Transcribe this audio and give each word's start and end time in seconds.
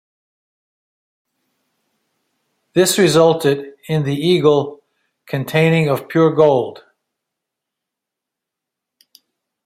This 2.73 2.97
resulted 2.97 3.75
in 3.87 4.01
the 4.01 4.15
eagle 4.15 4.81
containing 5.27 5.89
of 5.89 6.07
pure 6.09 6.31
gold. 6.33 6.83